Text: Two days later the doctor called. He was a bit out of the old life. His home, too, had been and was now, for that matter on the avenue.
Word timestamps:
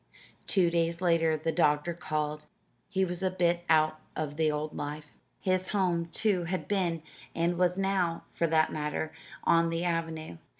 Two 0.47 0.71
days 0.71 0.99
later 0.99 1.37
the 1.37 1.51
doctor 1.51 1.93
called. 1.93 2.45
He 2.89 3.05
was 3.05 3.21
a 3.21 3.29
bit 3.29 3.63
out 3.69 3.99
of 4.15 4.35
the 4.35 4.51
old 4.51 4.75
life. 4.75 5.15
His 5.39 5.67
home, 5.67 6.07
too, 6.07 6.45
had 6.45 6.67
been 6.67 7.03
and 7.35 7.55
was 7.55 7.77
now, 7.77 8.23
for 8.31 8.47
that 8.47 8.73
matter 8.73 9.11
on 9.43 9.69
the 9.69 9.83
avenue. 9.83 10.39